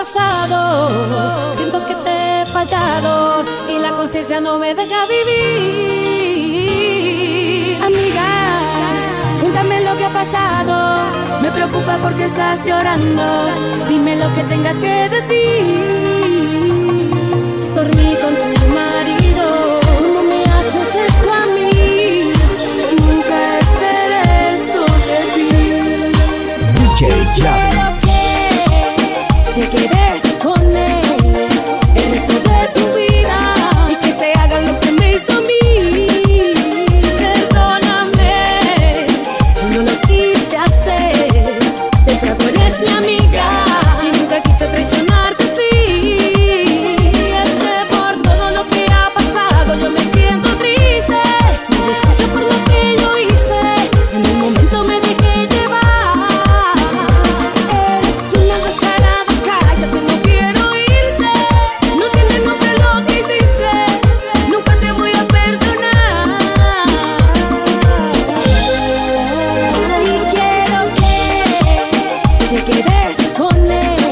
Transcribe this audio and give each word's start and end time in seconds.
pasado. 0.00 1.54
Siento 1.56 1.78
que 1.86 1.94
te 1.94 2.42
he 2.42 2.46
fallado 2.46 3.44
y 3.68 3.78
la 3.80 3.90
conciencia 3.90 4.40
no 4.40 4.58
me 4.58 4.74
deja 4.74 5.00
vivir. 5.16 6.48
Amiga, 7.84 8.30
cuéntame 9.40 9.82
lo 9.82 9.94
que 9.98 10.06
ha 10.06 10.12
pasado. 10.22 11.02
Me 11.42 11.50
preocupa 11.50 11.98
porque 12.02 12.24
estás 12.24 12.64
llorando. 12.64 13.24
Dime 13.90 14.16
lo 14.16 14.34
que 14.34 14.42
tengas 14.44 14.76
que 14.76 15.10
decir. 15.16 15.60
Dormí 17.74 18.16
con 18.22 18.34
tu 18.36 18.66
marido. 18.80 19.46
¿Cómo 20.00 20.22
me 20.30 20.40
haces 20.54 20.90
esto 21.08 21.28
a 21.42 21.44
mí? 21.56 21.72
Nunca 23.00 23.38
esperé 23.64 24.22
eso 24.54 24.82
de 25.08 25.18
ti. 25.34 25.48
DJ 26.78 27.00
Llave 27.36 27.69
te 29.60 29.68
quedé 29.68 29.99
te 72.82 73.34
con 73.34 73.70
él. 73.70 74.09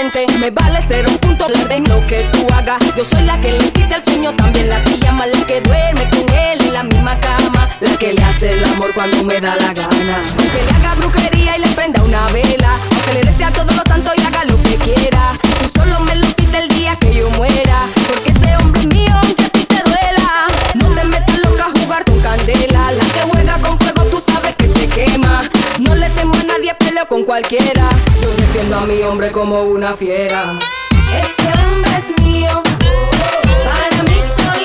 Me 0.00 0.50
vale 0.50 0.80
ser 0.88 1.06
un 1.06 1.18
punto 1.18 1.46
en 1.68 1.84
lo 1.84 2.06
que 2.06 2.22
tú 2.32 2.46
hagas. 2.54 2.78
Yo 2.96 3.04
soy 3.04 3.22
la 3.24 3.38
que 3.38 3.52
le 3.52 3.70
quita 3.70 3.96
el 3.96 4.04
sueño, 4.04 4.34
también 4.34 4.70
la 4.70 4.82
que 4.82 4.98
llama, 4.98 5.26
la 5.26 5.38
que 5.44 5.60
duerme 5.60 6.08
con 6.08 6.26
él 6.30 6.58
en 6.62 6.72
la 6.72 6.82
misma 6.84 7.20
cama. 7.20 7.68
La 7.80 7.94
que 7.98 8.14
le 8.14 8.24
hace 8.24 8.54
el 8.54 8.64
amor 8.64 8.94
cuando 8.94 9.22
me 9.24 9.38
da 9.42 9.56
la 9.56 9.74
gana. 9.74 10.22
Que 10.52 10.62
le 10.62 10.70
haga 10.70 10.94
brujería 10.94 11.58
y 11.58 11.60
le 11.60 11.66
prenda 11.68 12.02
una 12.02 12.26
vela. 12.28 12.78
Que 13.04 13.12
le 13.12 13.20
rece 13.20 13.44
a 13.44 13.50
todos 13.50 13.76
los 13.76 13.84
santos 13.86 14.14
y 14.16 14.22
haga 14.22 14.42
lo 14.46 14.56
que 14.62 14.76
quiera. 14.76 15.38
Tú 15.60 15.78
solo 15.78 16.00
me 16.00 16.16
lo 16.16 16.26
quita 16.34 16.60
el 16.60 16.68
día 16.68 16.96
que 16.96 17.12
yo 17.12 17.28
muera. 17.32 17.84
Porque 18.08 18.30
ese 18.30 18.56
hombre 18.56 18.86
mío, 18.86 19.12
aunque 19.22 19.44
a 19.44 19.48
ti 19.50 19.66
te 19.66 19.82
duela. 19.82 20.48
No 20.76 20.88
te 20.94 21.04
metas 21.04 21.38
loca 21.40 21.66
a 21.66 21.78
jugar 21.78 22.06
con 22.06 22.18
candela. 22.20 22.92
La 22.92 23.04
que 23.04 23.20
juega 23.30 23.58
con 23.58 23.78
fuego, 23.78 24.04
tú 24.04 24.22
sabes 24.32 24.54
que 24.56 24.66
se 24.66 24.88
quema. 24.88 25.42
No 25.78 25.94
le 25.94 26.08
temo 26.08 26.34
a 26.36 26.44
nadie, 26.44 26.74
peleo 26.74 27.06
con 27.06 27.22
cualquiera 27.24 27.79
a 28.80 28.86
mi 28.86 29.02
hombre 29.02 29.30
como 29.30 29.62
una 29.64 29.94
fiera. 29.94 30.58
Ese 31.12 31.52
hombre 31.66 31.90
es 31.98 32.22
mío, 32.22 32.62
para 33.64 34.02
mí. 34.04 34.59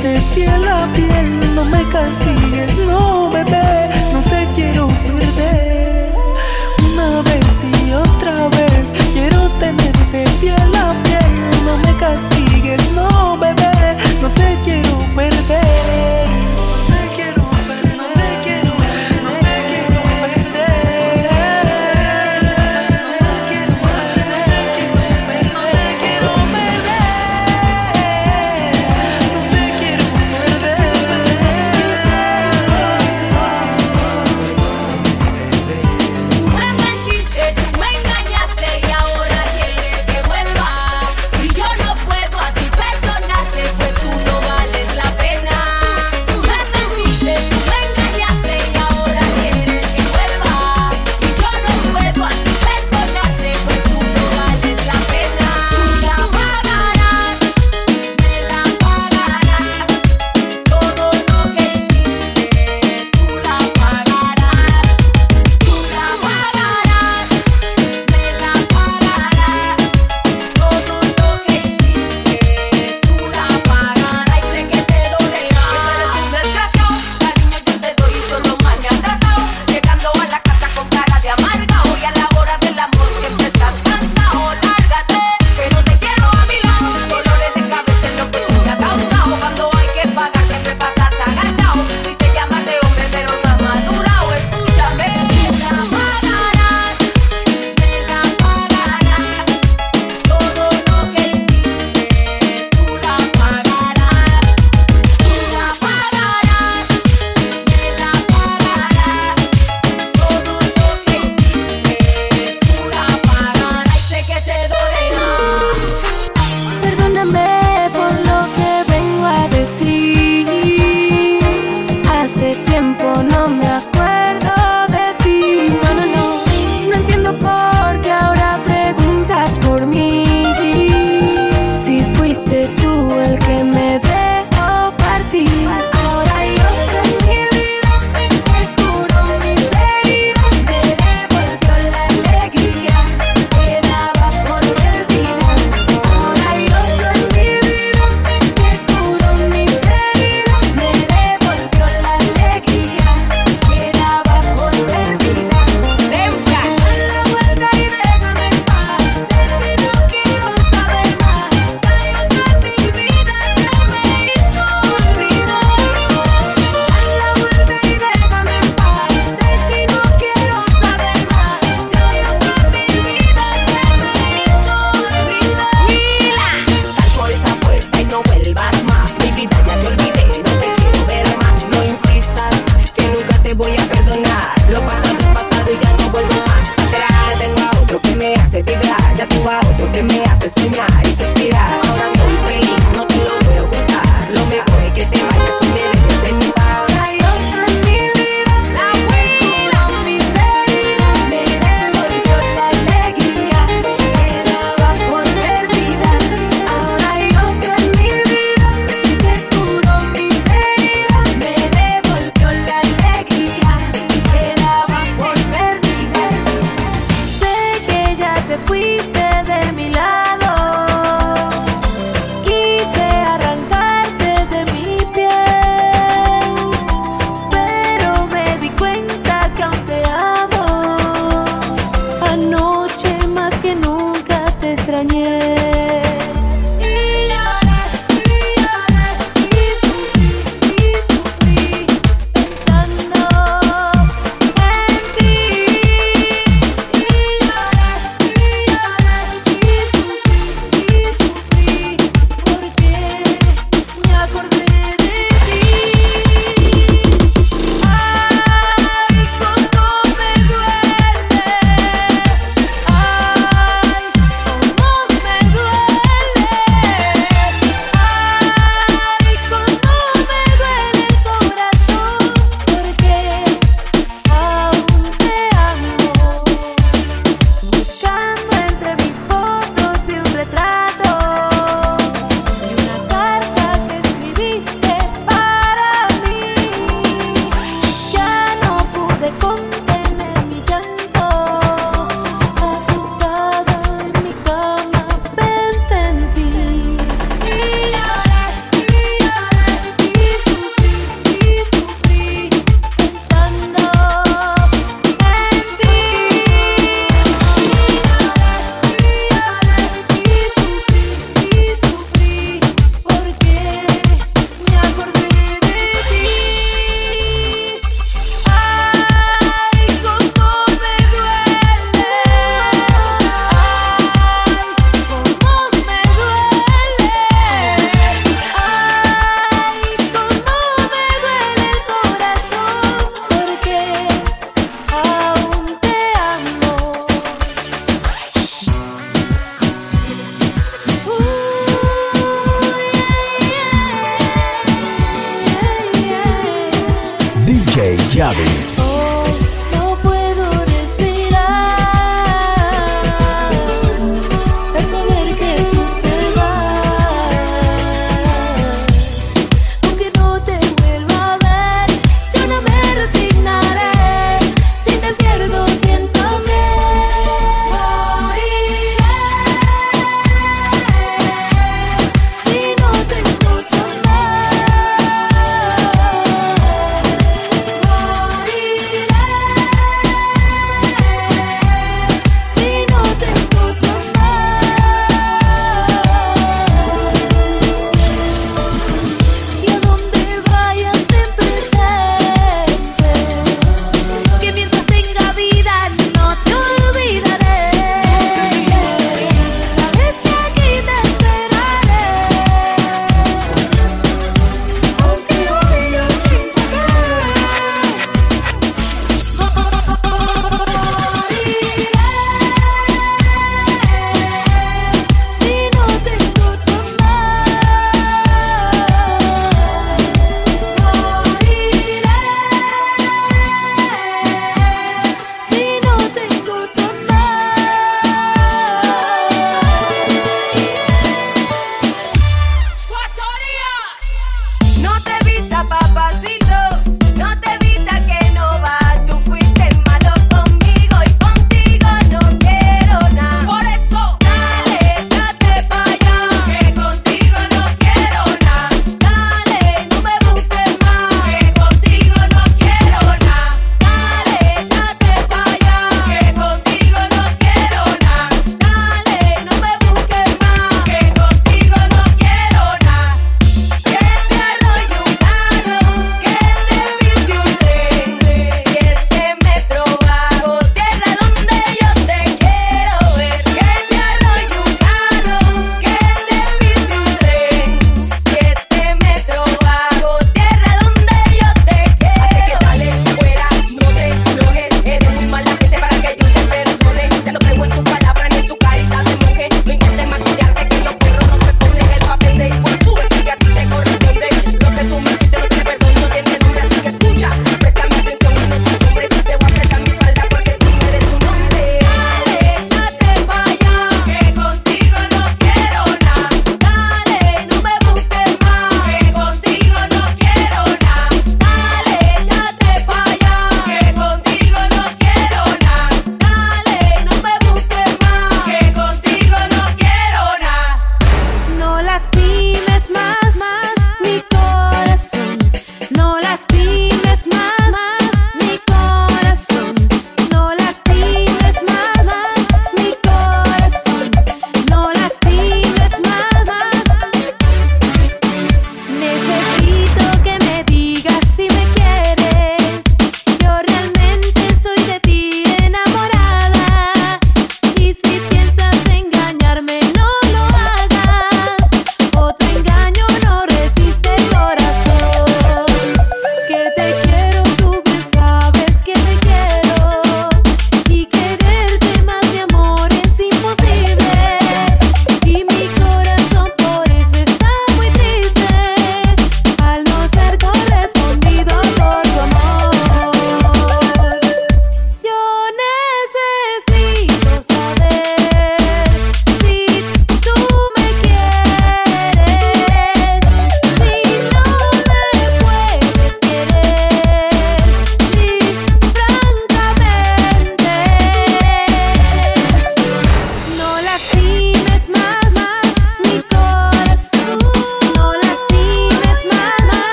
Quedaba 0.00 0.50